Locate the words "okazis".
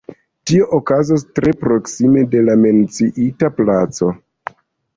0.77-1.25